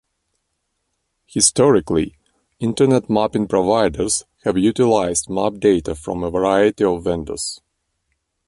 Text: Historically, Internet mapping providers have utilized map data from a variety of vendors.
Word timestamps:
Historically, 1.27 2.15
Internet 2.57 3.07
mapping 3.07 3.47
providers 3.47 4.25
have 4.45 4.57
utilized 4.57 5.29
map 5.29 5.53
data 5.59 5.93
from 5.93 6.23
a 6.23 6.31
variety 6.31 6.83
of 6.83 7.03
vendors. 7.03 7.61